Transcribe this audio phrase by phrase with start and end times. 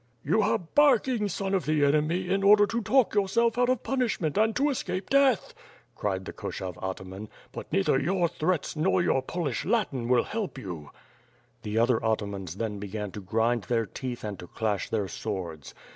[0.23, 3.83] "You are barking, son of the enemy, in order to talk your self out of
[3.83, 5.53] punishment, and to escape death!"
[5.93, 10.89] cried the Koshov ataman; ''but neither your threats, nor your Polish Latin will help you."
[11.61, 15.75] The other atarjians then began to grind their teeth and to clash their swords.